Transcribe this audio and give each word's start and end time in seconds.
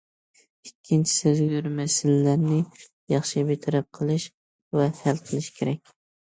ئىككىنچى، 0.69 1.11
سەزگۈر 1.17 1.67
مەسىلىلەرنى 1.81 2.59
ياخشى 3.17 3.45
بىر 3.53 3.63
تەرەپ 3.69 3.91
قىلىش 4.01 4.29
ۋە 4.81 4.91
ھەل 5.07 5.25
قىلىش 5.31 5.55
كېرەك. 5.63 5.97